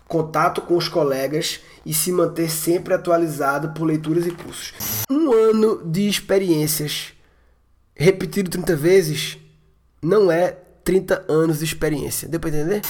contato 0.09 0.63
com 0.63 0.79
os 0.79 0.89
colegas 0.89 1.61
e 1.85 1.93
se 1.93 2.11
manter 2.11 2.51
sempre 2.51 2.95
atualizado 2.95 3.75
por 3.75 3.85
leituras 3.85 4.27
e 4.27 4.31
cursos. 4.31 4.73
Um 5.11 5.31
ano 5.31 5.83
de 5.85 6.09
experiências 6.09 7.13
repetido 7.95 8.49
30 8.49 8.75
vezes 8.75 9.37
não 10.01 10.33
é 10.33 10.57
30 10.83 11.27
anos 11.29 11.59
de 11.59 11.67
experiência. 11.67 12.27
Deu 12.27 12.41
para 12.41 12.49
entender? 12.49 12.81